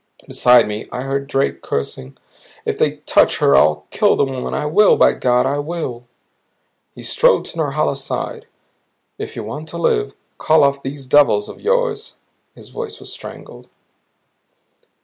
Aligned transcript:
Beside 0.27 0.67
me 0.67 0.87
I 0.91 1.01
heard 1.01 1.27
Drake 1.27 1.61
cursing. 1.61 2.17
"If 2.65 2.79
they 2.79 2.95
touch 3.05 3.37
her 3.37 3.55
I'll 3.55 3.85
kill 3.91 4.15
the 4.15 4.25
woman! 4.25 4.51
I 4.55 4.65
will, 4.65 4.97
by 4.97 5.13
God 5.13 5.45
I 5.45 5.59
will!" 5.59 6.05
He 6.95 7.03
strode 7.03 7.45
to 7.45 7.57
Norhala's 7.57 8.03
side. 8.03 8.47
"If 9.19 9.35
you 9.35 9.43
want 9.43 9.69
to 9.69 9.77
live, 9.77 10.15
call 10.39 10.63
off 10.63 10.81
these 10.81 11.05
devils 11.05 11.47
of 11.49 11.61
yours." 11.61 12.15
His 12.55 12.69
voice 12.69 12.99
was 12.99 13.11
strangled. 13.13 13.67